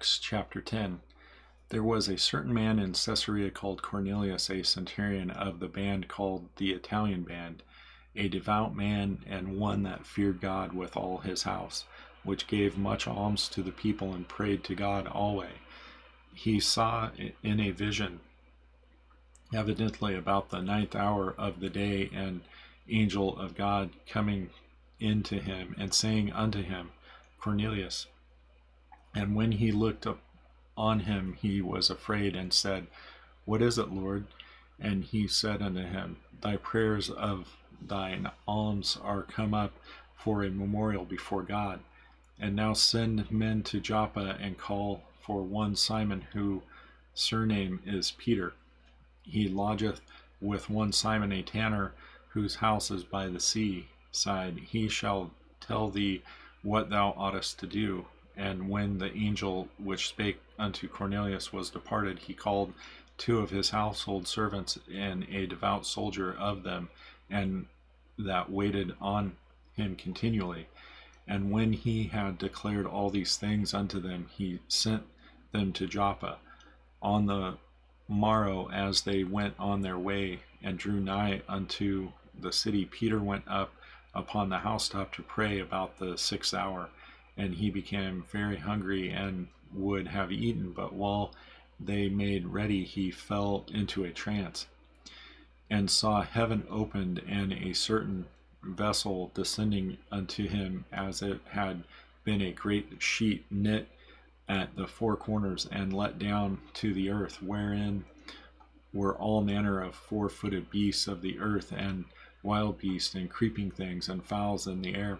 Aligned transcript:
Acts 0.00 0.18
chapter 0.18 0.62
10. 0.62 1.02
There 1.68 1.82
was 1.82 2.08
a 2.08 2.16
certain 2.16 2.54
man 2.54 2.78
in 2.78 2.94
Caesarea 2.94 3.50
called 3.50 3.82
Cornelius, 3.82 4.48
a 4.48 4.62
centurion 4.62 5.30
of 5.30 5.60
the 5.60 5.68
band 5.68 6.08
called 6.08 6.48
the 6.56 6.70
Italian 6.70 7.22
band, 7.22 7.62
a 8.16 8.26
devout 8.28 8.74
man 8.74 9.22
and 9.26 9.58
one 9.58 9.82
that 9.82 10.06
feared 10.06 10.40
God 10.40 10.72
with 10.72 10.96
all 10.96 11.18
his 11.18 11.42
house, 11.42 11.84
which 12.24 12.46
gave 12.46 12.78
much 12.78 13.06
alms 13.06 13.46
to 13.50 13.62
the 13.62 13.72
people 13.72 14.14
and 14.14 14.26
prayed 14.26 14.64
to 14.64 14.74
God 14.74 15.06
always. 15.06 15.58
He 16.32 16.60
saw 16.60 17.10
in 17.42 17.60
a 17.60 17.70
vision, 17.70 18.20
evidently 19.52 20.14
about 20.14 20.48
the 20.48 20.62
ninth 20.62 20.96
hour 20.96 21.34
of 21.36 21.60
the 21.60 21.68
day, 21.68 22.08
an 22.14 22.40
angel 22.88 23.38
of 23.38 23.54
God 23.54 23.90
coming 24.08 24.48
in 24.98 25.22
to 25.24 25.42
him 25.42 25.74
and 25.78 25.92
saying 25.92 26.32
unto 26.32 26.62
him, 26.62 26.92
Cornelius. 27.38 28.06
And 29.14 29.34
when 29.34 29.52
he 29.52 29.72
looked 29.72 30.06
up 30.06 30.20
on 30.76 31.00
him, 31.00 31.36
he 31.40 31.60
was 31.60 31.90
afraid 31.90 32.36
and 32.36 32.52
said, 32.52 32.86
What 33.44 33.62
is 33.62 33.76
it, 33.78 33.90
Lord? 33.90 34.26
And 34.78 35.04
he 35.04 35.26
said 35.26 35.60
unto 35.60 35.82
him, 35.82 36.16
Thy 36.40 36.56
prayers 36.56 37.10
of 37.10 37.56
thine 37.82 38.30
alms 38.46 38.96
are 39.02 39.22
come 39.22 39.52
up 39.52 39.72
for 40.16 40.42
a 40.42 40.50
memorial 40.50 41.04
before 41.04 41.42
God. 41.42 41.80
And 42.38 42.56
now 42.56 42.72
send 42.72 43.30
men 43.30 43.62
to 43.64 43.80
Joppa 43.80 44.38
and 44.40 44.56
call 44.56 45.02
for 45.20 45.42
one 45.42 45.76
Simon, 45.76 46.26
whose 46.32 46.62
surname 47.14 47.80
is 47.84 48.12
Peter. 48.12 48.54
He 49.22 49.48
lodgeth 49.48 50.00
with 50.40 50.70
one 50.70 50.92
Simon 50.92 51.32
a 51.32 51.42
tanner, 51.42 51.92
whose 52.28 52.56
house 52.56 52.90
is 52.90 53.04
by 53.04 53.28
the 53.28 53.40
sea 53.40 53.88
side. 54.12 54.58
He 54.70 54.88
shall 54.88 55.32
tell 55.60 55.90
thee 55.90 56.22
what 56.62 56.90
thou 56.90 57.12
oughtest 57.16 57.58
to 57.60 57.66
do. 57.66 58.06
And 58.40 58.70
when 58.70 58.96
the 58.96 59.14
angel 59.14 59.68
which 59.76 60.08
spake 60.08 60.40
unto 60.58 60.88
Cornelius 60.88 61.52
was 61.52 61.68
departed, 61.68 62.20
he 62.20 62.32
called 62.32 62.72
two 63.18 63.38
of 63.38 63.50
his 63.50 63.68
household 63.68 64.26
servants 64.26 64.78
and 64.90 65.24
a 65.24 65.44
devout 65.44 65.84
soldier 65.84 66.34
of 66.38 66.62
them, 66.62 66.88
and 67.28 67.66
that 68.18 68.50
waited 68.50 68.94
on 68.98 69.36
him 69.76 69.94
continually. 69.94 70.68
And 71.28 71.50
when 71.50 71.74
he 71.74 72.04
had 72.04 72.38
declared 72.38 72.86
all 72.86 73.10
these 73.10 73.36
things 73.36 73.74
unto 73.74 74.00
them, 74.00 74.28
he 74.32 74.60
sent 74.68 75.02
them 75.52 75.74
to 75.74 75.86
Joppa. 75.86 76.38
On 77.02 77.26
the 77.26 77.58
morrow, 78.08 78.70
as 78.70 79.02
they 79.02 79.22
went 79.22 79.52
on 79.58 79.82
their 79.82 79.98
way 79.98 80.40
and 80.62 80.78
drew 80.78 80.98
nigh 80.98 81.42
unto 81.46 82.12
the 82.40 82.54
city, 82.54 82.86
Peter 82.86 83.18
went 83.18 83.46
up 83.46 83.74
upon 84.14 84.48
the 84.48 84.60
housetop 84.60 85.12
to 85.12 85.22
pray 85.22 85.58
about 85.58 85.98
the 85.98 86.16
sixth 86.16 86.54
hour 86.54 86.88
and 87.40 87.54
he 87.54 87.70
became 87.70 88.22
very 88.30 88.58
hungry 88.58 89.08
and 89.08 89.48
would 89.72 90.08
have 90.08 90.30
eaten, 90.30 90.72
but 90.72 90.92
while 90.92 91.34
they 91.78 92.06
made 92.06 92.46
ready, 92.46 92.84
he 92.84 93.10
fell 93.10 93.64
into 93.72 94.04
a 94.04 94.10
trance 94.10 94.66
and 95.70 95.90
saw 95.90 96.20
heaven 96.20 96.66
opened 96.68 97.22
and 97.26 97.50
a 97.52 97.72
certain 97.72 98.26
vessel 98.62 99.30
descending 99.32 99.96
unto 100.12 100.46
him 100.46 100.84
as 100.92 101.22
it 101.22 101.40
had 101.52 101.82
been 102.24 102.42
a 102.42 102.52
great 102.52 103.02
sheet 103.02 103.46
knit 103.50 103.88
at 104.46 104.76
the 104.76 104.86
four 104.86 105.16
corners 105.16 105.66
and 105.72 105.94
let 105.94 106.18
down 106.18 106.58
to 106.74 106.92
the 106.92 107.08
earth, 107.08 107.40
wherein 107.40 108.04
were 108.92 109.14
all 109.14 109.40
manner 109.40 109.80
of 109.80 109.94
four 109.94 110.28
footed 110.28 110.68
beasts 110.70 111.06
of 111.06 111.22
the 111.22 111.38
earth 111.38 111.72
and 111.74 112.04
wild 112.42 112.76
beasts 112.76 113.14
and 113.14 113.30
creeping 113.30 113.70
things 113.70 114.10
and 114.10 114.26
fowls 114.26 114.66
in 114.66 114.82
the 114.82 114.94
air. 114.94 115.18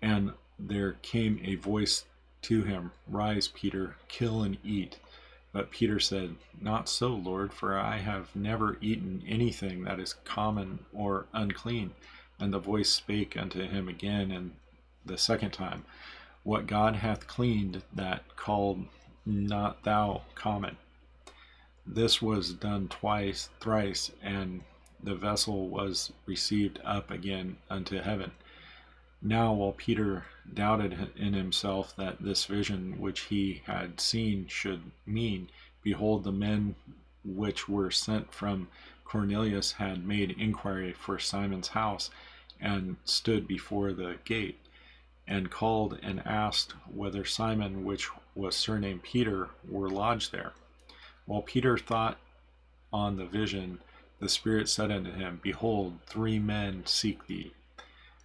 And 0.00 0.32
there 0.68 0.92
came 1.02 1.40
a 1.42 1.56
voice 1.56 2.04
to 2.42 2.62
him, 2.62 2.92
Rise, 3.08 3.48
Peter, 3.48 3.96
kill 4.08 4.42
and 4.42 4.58
eat. 4.64 4.98
But 5.52 5.70
Peter 5.70 6.00
said, 6.00 6.36
Not 6.60 6.88
so, 6.88 7.08
Lord, 7.08 7.52
for 7.52 7.78
I 7.78 7.98
have 7.98 8.34
never 8.34 8.78
eaten 8.80 9.22
anything 9.26 9.84
that 9.84 10.00
is 10.00 10.14
common 10.24 10.80
or 10.92 11.26
unclean. 11.32 11.92
And 12.38 12.52
the 12.52 12.58
voice 12.58 12.90
spake 12.90 13.36
unto 13.36 13.62
him 13.62 13.88
again, 13.88 14.30
and 14.30 14.52
the 15.04 15.18
second 15.18 15.52
time, 15.52 15.84
What 16.42 16.66
God 16.66 16.96
hath 16.96 17.26
cleaned, 17.26 17.82
that 17.94 18.36
called 18.36 18.86
not 19.24 19.84
thou 19.84 20.22
common. 20.34 20.76
This 21.86 22.22
was 22.22 22.52
done 22.52 22.88
twice, 22.88 23.50
thrice, 23.60 24.10
and 24.22 24.62
the 25.02 25.14
vessel 25.14 25.68
was 25.68 26.12
received 26.26 26.80
up 26.84 27.10
again 27.10 27.56
unto 27.68 27.98
heaven. 27.98 28.32
Now, 29.24 29.52
while 29.52 29.70
Peter 29.70 30.26
doubted 30.52 31.12
in 31.16 31.32
himself 31.32 31.94
that 31.94 32.20
this 32.20 32.44
vision 32.46 32.98
which 33.00 33.20
he 33.20 33.62
had 33.66 34.00
seen 34.00 34.48
should 34.48 34.90
mean, 35.06 35.48
behold, 35.80 36.24
the 36.24 36.32
men 36.32 36.74
which 37.24 37.68
were 37.68 37.92
sent 37.92 38.34
from 38.34 38.66
Cornelius 39.04 39.72
had 39.72 40.04
made 40.04 40.32
inquiry 40.32 40.92
for 40.92 41.20
Simon's 41.20 41.68
house, 41.68 42.10
and 42.60 42.96
stood 43.04 43.46
before 43.46 43.92
the 43.92 44.18
gate, 44.24 44.58
and 45.24 45.52
called 45.52 46.00
and 46.02 46.26
asked 46.26 46.72
whether 46.92 47.24
Simon, 47.24 47.84
which 47.84 48.08
was 48.34 48.56
surnamed 48.56 49.04
Peter, 49.04 49.50
were 49.68 49.88
lodged 49.88 50.32
there. 50.32 50.52
While 51.26 51.42
Peter 51.42 51.78
thought 51.78 52.18
on 52.92 53.16
the 53.16 53.26
vision, 53.26 53.78
the 54.18 54.28
Spirit 54.28 54.68
said 54.68 54.90
unto 54.90 55.12
him, 55.12 55.38
Behold, 55.44 56.00
three 56.06 56.40
men 56.40 56.84
seek 56.86 57.28
thee. 57.28 57.52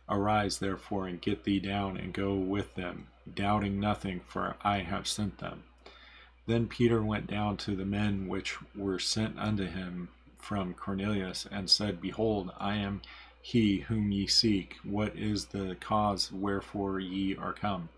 Arise, 0.09 0.59
therefore, 0.59 1.07
and 1.07 1.21
get 1.21 1.43
thee 1.43 1.59
down, 1.59 1.97
and 1.97 2.13
go 2.13 2.35
with 2.35 2.75
them, 2.75 3.07
doubting 3.33 3.79
nothing, 3.79 4.21
for 4.27 4.55
I 4.61 4.79
have 4.79 5.07
sent 5.07 5.39
them. 5.39 5.63
Then 6.45 6.67
Peter 6.67 7.03
went 7.03 7.27
down 7.27 7.57
to 7.57 7.75
the 7.75 7.85
men 7.85 8.27
which 8.27 8.57
were 8.73 8.99
sent 8.99 9.37
unto 9.37 9.65
him 9.65 10.07
from 10.37 10.73
Cornelius, 10.73 11.45
and 11.51 11.69
said, 11.69 11.99
Behold, 11.99 12.53
I 12.57 12.75
am 12.75 13.01
he 13.41 13.79
whom 13.79 14.11
ye 14.11 14.27
seek. 14.27 14.77
What 14.83 15.15
is 15.15 15.47
the 15.47 15.75
cause 15.79 16.31
wherefore 16.31 16.99
ye 17.01 17.35
are 17.35 17.53
come? 17.53 17.89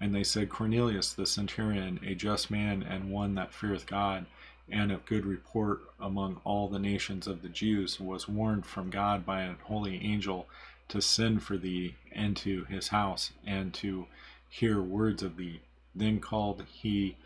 And 0.00 0.14
they 0.14 0.24
said, 0.24 0.48
Cornelius 0.48 1.12
the 1.12 1.26
centurion, 1.26 2.00
a 2.04 2.14
just 2.14 2.50
man, 2.50 2.82
and 2.82 3.10
one 3.10 3.34
that 3.34 3.52
feareth 3.52 3.86
God, 3.86 4.26
and 4.70 4.90
of 4.90 5.04
good 5.04 5.26
report 5.26 5.82
among 6.00 6.40
all 6.44 6.68
the 6.68 6.78
nations 6.78 7.26
of 7.26 7.42
the 7.42 7.48
Jews, 7.50 8.00
was 8.00 8.28
warned 8.28 8.64
from 8.64 8.88
God 8.88 9.26
by 9.26 9.42
an 9.42 9.56
holy 9.64 10.02
angel 10.02 10.48
to 10.88 11.00
send 11.00 11.42
for 11.42 11.56
thee 11.56 11.94
into 12.12 12.64
his 12.64 12.88
house 12.88 13.32
and 13.46 13.72
to 13.74 14.06
hear 14.48 14.80
words 14.80 15.22
of 15.22 15.36
thee. 15.36 15.60
Then 15.94 16.20
called 16.20 16.64
he 16.70 17.16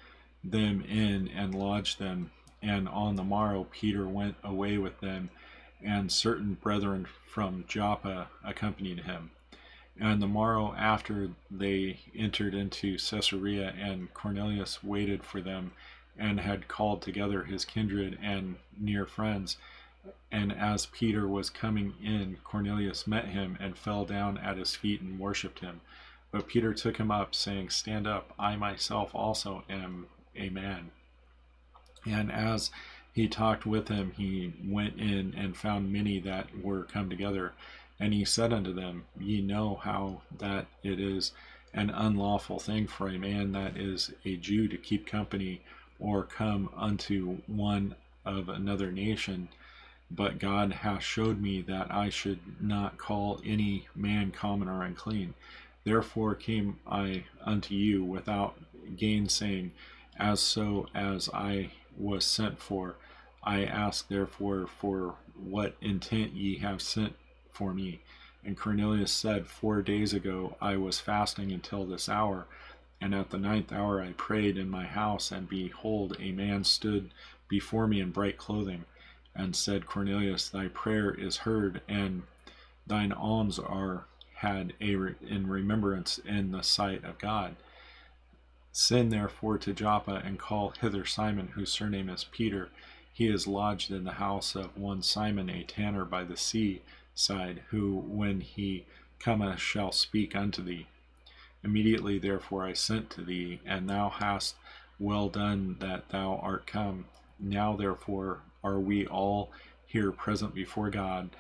them 0.43 0.83
in 0.83 1.29
and 1.29 1.55
lodged 1.55 1.99
them. 1.99 2.31
And 2.63 2.89
on 2.89 3.17
the 3.17 3.25
morrow 3.25 3.67
Peter 3.71 4.07
went 4.07 4.37
away 4.43 4.79
with 4.79 5.01
them, 5.01 5.31
and 5.83 6.11
certain 6.11 6.55
brethren 6.55 7.07
from 7.27 7.65
Joppa 7.69 8.29
accompanied 8.45 9.01
him. 9.01 9.31
And 10.01 10.23
the 10.23 10.29
morrow 10.29 10.75
after 10.77 11.31
they 11.51 12.01
entered 12.15 12.55
into 12.55 12.99
Caesarea, 12.99 13.75
and 13.79 14.13
Cornelius 14.15 14.83
waited 14.83 15.25
for 15.25 15.41
them, 15.41 15.73
and 16.17 16.41
had 16.41 16.69
called 16.69 17.03
together 17.03 17.45
his 17.45 17.65
kindred 17.65 18.19
and 18.23 18.57
near 18.77 19.07
friends 19.07 19.57
and 20.31 20.53
as 20.53 20.87
Peter 20.87 21.27
was 21.27 21.51
coming 21.51 21.95
in, 22.03 22.37
Cornelius 22.45 23.07
met 23.07 23.27
him 23.27 23.57
and 23.59 23.77
fell 23.79 24.05
down 24.05 24.37
at 24.39 24.59
his 24.59 24.77
feet 24.77 25.01
and 25.01 25.19
worshipped 25.19 25.61
him. 25.61 25.81
But 26.31 26.47
Peter 26.47 26.75
took 26.75 26.99
him 26.99 27.11
up, 27.11 27.35
saying, 27.35 27.71
Stand 27.71 28.07
up, 28.07 28.35
I 28.39 28.57
myself 28.57 29.15
also 29.15 29.65
am 29.71 30.07
a 30.37 30.51
man. 30.51 30.91
And 32.05 32.31
as 32.31 32.71
he 33.13 33.27
talked 33.27 33.65
with 33.65 33.89
him, 33.89 34.13
he 34.17 34.53
went 34.65 35.01
in 35.01 35.35
and 35.35 35.57
found 35.57 35.93
many 35.93 36.21
that 36.21 36.63
were 36.63 36.85
come 36.85 37.09
together. 37.09 37.55
And 37.99 38.13
he 38.13 38.25
said 38.25 38.53
unto 38.53 38.73
them, 38.73 39.07
Ye 39.19 39.41
know 39.41 39.77
how 39.77 40.23
that 40.39 40.67
it 40.83 41.01
is 41.01 41.33
an 41.73 41.91
unlawful 41.91 42.59
thing 42.59 42.87
for 42.87 43.09
a 43.09 43.19
man 43.19 43.53
that 43.53 43.77
is 43.77 44.13
a 44.25 44.37
Jew 44.37 44.69
to 44.69 44.77
keep 44.77 45.07
company 45.07 45.63
or 45.99 46.23
come 46.23 46.69
unto 46.77 47.39
one 47.47 47.95
of 48.25 48.49
another 48.49 48.93
nation 48.93 49.49
but 50.11 50.39
God 50.39 50.73
hath 50.73 51.03
showed 51.03 51.41
me 51.41 51.61
that 51.63 51.93
I 51.93 52.09
should 52.09 52.41
not 52.61 52.97
call 52.97 53.41
any 53.45 53.89
man 53.95 54.31
common 54.31 54.69
or 54.69 54.83
unclean. 54.83 55.35
Therefore 55.85 56.35
came 56.35 56.79
I 56.87 57.25
unto 57.45 57.75
you 57.75 58.03
without 58.03 58.59
gainsaying, 58.97 59.73
as 60.19 60.41
so 60.41 60.89
as 60.95 61.29
I 61.33 61.73
was 61.97 62.25
sent 62.25 62.59
for. 62.59 62.97
I 63.43 63.65
ask 63.65 64.09
therefore 64.09 64.67
for 64.67 65.17
what 65.35 65.77
intent 65.81 66.33
ye 66.33 66.59
have 66.59 66.81
sent 66.81 67.15
for 67.53 67.75
me. 67.75 68.01
And 68.45 68.57
Cornelius 68.57 69.13
said, 69.13 69.47
Four 69.47 69.83
days 69.83 70.15
ago 70.15 70.57
I 70.61 70.77
was 70.77 71.01
fasting 71.01 71.53
until 71.53 71.85
this 71.85 72.09
hour, 72.09 72.47
and 73.01 73.15
at 73.15 73.31
the 73.31 73.39
ninth 73.39 73.73
hour 73.73 74.03
I 74.03 74.13
prayed 74.13 74.57
in 74.57 74.71
my 74.71 74.87
house, 74.87 75.31
and 75.31 75.49
behold, 75.49 76.17
a 76.19 76.33
man 76.33 76.65
stood 76.65 77.11
before 77.47 77.87
me 77.87 78.01
in 78.01 78.11
bright 78.11 78.39
clothing 78.39 78.85
and 79.39 79.55
said, 79.57 79.87
Cornelius, 79.87 80.49
thy 80.49 80.69
prayer 80.69 81.11
is 81.11 81.39
heard, 81.39 81.81
and 81.89 82.25
thine 82.87 83.13
alms 83.13 83.59
are 83.59 84.05
had 84.35 84.73
a 84.81 84.95
re- 84.97 85.15
in 85.27 85.47
remembrance 85.49 86.19
in 86.19 86.53
the 86.53 86.63
sight 86.63 87.05
of 87.05 87.19
God. 87.19 87.57
Send 88.73 89.13
therefore 89.13 89.59
to 89.59 89.73
Joppa 89.73 90.23
and 90.25 90.39
call 90.39 90.75
hither 90.81 91.05
Simon, 91.05 91.49
whose 91.55 91.73
surname 91.73 92.09
is 92.09 92.25
Peter. 92.25 92.69
He 93.13 93.27
is 93.27 93.47
lodged 93.47 93.91
in 93.91 94.05
the 94.05 94.13
house 94.13 94.55
of 94.55 94.77
one 94.77 95.03
Simon, 95.03 95.49
a 95.49 95.65
tanner 95.65 96.05
by 96.05 96.25
the 96.25 96.37
sea 96.37 96.83
side, 97.15 97.63
who, 97.71 97.97
when 97.97 98.41
he 98.41 98.87
cometh, 99.19 99.61
shall 99.61 99.91
speak 99.91 100.37
unto 100.37 100.63
thee. 100.63 100.87
Immediately 101.65 102.19
therefore 102.19 102.65
I 102.65 102.73
sent 102.73 103.11
to 103.11 103.23
thee, 103.23 103.61
and 103.67 103.89
thou 103.89 104.09
hast 104.09 104.55
well 104.99 105.29
done 105.29 105.77
that 105.81 106.09
thou 106.11 106.37
art 106.37 106.67
come. 106.67 107.07
Now 107.39 107.77
therefore 107.77 108.41
are 108.65 108.81
we 108.81 109.07
all 109.07 109.51
here 109.87 110.13
present 110.13 110.55
before 110.55 110.91
God 110.91 111.31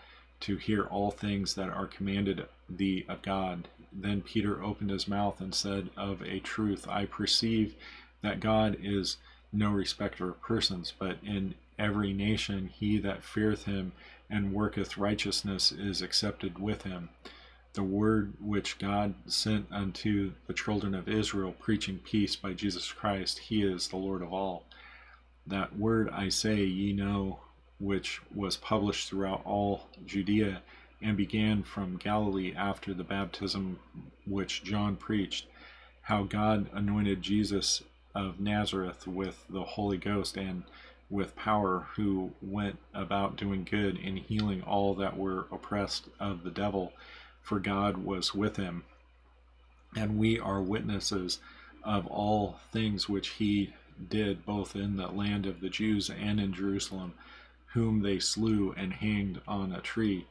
to 0.40 0.56
hear 0.56 0.84
all 0.84 1.10
things 1.10 1.54
that 1.54 1.68
are 1.68 1.86
commanded 1.86 2.46
thee 2.68 3.04
of 3.08 3.22
God. 3.22 3.68
Then 3.92 4.22
Peter 4.22 4.62
opened 4.62 4.90
his 4.90 5.08
mouth 5.08 5.40
and 5.40 5.54
said, 5.54 5.90
Of 5.96 6.22
a 6.22 6.40
truth, 6.40 6.86
I 6.88 7.06
perceive 7.06 7.74
that 8.22 8.40
God 8.40 8.76
is 8.80 9.16
no 9.52 9.70
respecter 9.70 10.28
of 10.28 10.40
persons, 10.40 10.92
but 10.98 11.18
in 11.22 11.54
every 11.78 12.12
nation 12.12 12.68
he 12.72 12.98
that 12.98 13.24
feareth 13.24 13.64
him 13.64 13.92
and 14.30 14.52
worketh 14.52 14.98
righteousness 14.98 15.72
is 15.72 16.02
accepted 16.02 16.58
with 16.58 16.82
him. 16.82 17.08
The 17.72 17.82
word 17.82 18.34
which 18.40 18.78
God 18.78 19.14
sent 19.26 19.66
unto 19.70 20.32
the 20.46 20.54
children 20.54 20.94
of 20.94 21.08
Israel, 21.08 21.54
preaching 21.58 21.98
peace 21.98 22.36
by 22.36 22.52
Jesus 22.52 22.92
Christ, 22.92 23.38
he 23.38 23.62
is 23.62 23.88
the 23.88 23.96
Lord 23.96 24.22
of 24.22 24.32
all. 24.32 24.64
That 25.48 25.78
word 25.78 26.10
I 26.10 26.28
say 26.28 26.62
ye 26.62 26.92
know, 26.92 27.40
which 27.80 28.20
was 28.34 28.58
published 28.58 29.08
throughout 29.08 29.40
all 29.46 29.88
Judea 30.04 30.62
and 31.00 31.16
began 31.16 31.62
from 31.62 31.96
Galilee 31.96 32.52
after 32.54 32.92
the 32.92 33.04
baptism 33.04 33.78
which 34.26 34.62
John 34.62 34.96
preached, 34.96 35.46
how 36.02 36.24
God 36.24 36.68
anointed 36.74 37.22
Jesus 37.22 37.82
of 38.14 38.40
Nazareth 38.40 39.06
with 39.06 39.46
the 39.48 39.62
Holy 39.64 39.96
Ghost 39.96 40.36
and 40.36 40.64
with 41.08 41.34
power, 41.34 41.86
who 41.96 42.32
went 42.42 42.78
about 42.92 43.36
doing 43.36 43.64
good 43.64 43.98
and 43.98 44.18
healing 44.18 44.62
all 44.62 44.94
that 44.96 45.16
were 45.16 45.46
oppressed 45.50 46.08
of 46.20 46.42
the 46.42 46.50
devil, 46.50 46.92
for 47.40 47.58
God 47.58 47.96
was 47.96 48.34
with 48.34 48.56
him. 48.56 48.84
And 49.96 50.18
we 50.18 50.38
are 50.38 50.60
witnesses 50.60 51.38
of 51.82 52.06
all 52.08 52.58
things 52.70 53.08
which 53.08 53.28
he 53.28 53.72
did 54.08 54.44
both 54.44 54.76
in 54.76 54.96
the 54.96 55.08
land 55.08 55.46
of 55.46 55.60
the 55.60 55.70
Jews 55.70 56.10
and 56.10 56.40
in 56.40 56.52
Jerusalem, 56.52 57.14
whom 57.74 58.02
they 58.02 58.18
slew 58.18 58.72
and 58.76 58.92
hanged 58.92 59.40
on 59.46 59.72
a 59.72 59.80
tree 59.80 60.26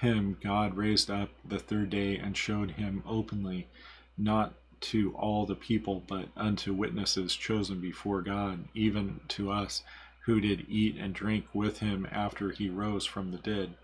him 0.00 0.38
God 0.42 0.78
raised 0.78 1.10
up 1.10 1.28
the 1.44 1.58
third 1.58 1.90
day 1.90 2.16
and 2.16 2.34
showed 2.34 2.72
him 2.72 3.02
openly, 3.06 3.66
not 4.16 4.54
to 4.80 5.12
all 5.14 5.44
the 5.44 5.54
people, 5.54 6.02
but 6.08 6.28
unto 6.38 6.72
witnesses 6.72 7.36
chosen 7.36 7.80
before 7.80 8.22
God, 8.22 8.64
even 8.74 9.20
to 9.28 9.50
us, 9.50 9.82
who 10.24 10.40
did 10.40 10.64
eat 10.70 10.96
and 10.96 11.12
drink 11.12 11.44
with 11.52 11.80
him 11.80 12.08
after 12.10 12.50
he 12.50 12.70
rose 12.70 13.04
from 13.04 13.30
the 13.30 13.36
dead. 13.36 13.74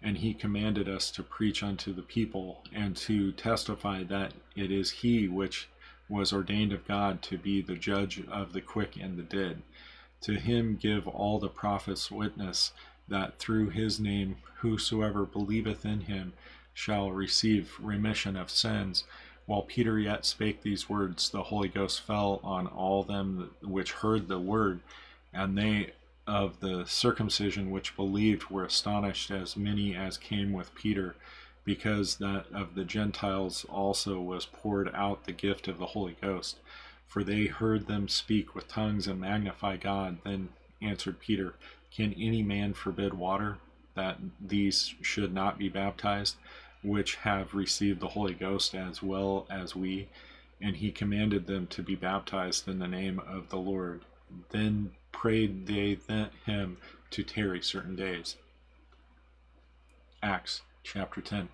And 0.00 0.18
he 0.18 0.34
commanded 0.34 0.88
us 0.88 1.10
to 1.12 1.24
preach 1.24 1.64
unto 1.64 1.92
the 1.92 2.02
people, 2.02 2.62
and 2.72 2.96
to 2.98 3.32
testify 3.32 4.04
that 4.04 4.34
it 4.54 4.70
is 4.70 4.90
he 5.02 5.26
which 5.26 5.68
was 6.08 6.32
ordained 6.32 6.72
of 6.72 6.86
God 6.86 7.22
to 7.22 7.38
be 7.38 7.60
the 7.60 7.74
judge 7.74 8.22
of 8.28 8.52
the 8.52 8.60
quick 8.60 8.96
and 8.96 9.16
the 9.16 9.22
dead. 9.22 9.62
To 10.22 10.34
him 10.34 10.76
give 10.76 11.06
all 11.06 11.38
the 11.38 11.48
prophets 11.48 12.10
witness 12.10 12.72
that 13.08 13.38
through 13.38 13.70
his 13.70 14.00
name 14.00 14.36
whosoever 14.56 15.24
believeth 15.24 15.84
in 15.84 16.02
him 16.02 16.32
shall 16.74 17.10
receive 17.10 17.76
remission 17.80 18.36
of 18.36 18.50
sins. 18.50 19.04
While 19.46 19.62
Peter 19.62 19.98
yet 19.98 20.24
spake 20.24 20.62
these 20.62 20.88
words, 20.88 21.30
the 21.30 21.44
Holy 21.44 21.68
Ghost 21.68 22.00
fell 22.00 22.40
on 22.42 22.66
all 22.66 23.04
them 23.04 23.50
which 23.62 23.92
heard 23.92 24.28
the 24.28 24.40
word, 24.40 24.80
and 25.32 25.56
they 25.56 25.92
of 26.26 26.58
the 26.60 26.84
circumcision 26.86 27.70
which 27.70 27.94
believed 27.94 28.50
were 28.50 28.64
astonished, 28.64 29.30
as 29.30 29.56
many 29.56 29.94
as 29.94 30.18
came 30.18 30.52
with 30.52 30.74
Peter, 30.74 31.14
because 31.66 32.16
that 32.16 32.46
of 32.54 32.76
the 32.76 32.84
Gentiles 32.84 33.66
also 33.68 34.20
was 34.20 34.46
poured 34.46 34.88
out 34.94 35.24
the 35.24 35.32
gift 35.32 35.66
of 35.68 35.78
the 35.78 35.86
Holy 35.86 36.16
Ghost. 36.22 36.58
For 37.08 37.22
they 37.22 37.46
heard 37.46 37.86
them 37.86 38.08
speak 38.08 38.54
with 38.54 38.68
tongues 38.68 39.06
and 39.06 39.20
magnify 39.20 39.76
God. 39.76 40.18
Then 40.24 40.50
answered 40.80 41.18
Peter, 41.20 41.54
can 41.92 42.14
any 42.14 42.42
man 42.42 42.72
forbid 42.72 43.14
water 43.14 43.58
that 43.94 44.18
these 44.40 44.94
should 45.02 45.34
not 45.34 45.58
be 45.58 45.68
baptized, 45.68 46.36
which 46.82 47.16
have 47.16 47.54
received 47.54 48.00
the 48.00 48.08
Holy 48.08 48.34
Ghost 48.34 48.74
as 48.74 49.02
well 49.02 49.46
as 49.50 49.74
we? 49.74 50.08
And 50.60 50.76
he 50.76 50.92
commanded 50.92 51.46
them 51.46 51.66
to 51.68 51.82
be 51.82 51.96
baptized 51.96 52.68
in 52.68 52.78
the 52.78 52.88
name 52.88 53.18
of 53.26 53.50
the 53.50 53.58
Lord. 53.58 54.02
Then 54.50 54.92
prayed 55.10 55.66
they 55.66 55.94
that 56.06 56.30
him 56.44 56.76
to 57.10 57.24
tarry 57.24 57.60
certain 57.60 57.96
days. 57.96 58.36
Acts 60.22 60.62
chapter 60.86 61.20
10. 61.20 61.48